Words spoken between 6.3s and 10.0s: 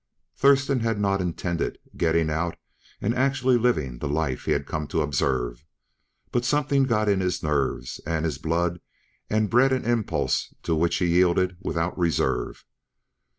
but something got in his nerves and his blood and bred an